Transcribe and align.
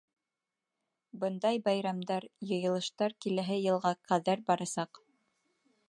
Бындай 1.23 1.59
байрамдар, 1.67 2.27
йыйылыштар 2.47 3.15
киләһе 3.27 3.59
йылға 3.67 3.93
ҡәҙәр 4.11 4.43
барасаҡ. 4.51 5.03